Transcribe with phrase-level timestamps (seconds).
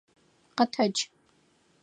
[0.55, 0.97] Къэтэдж!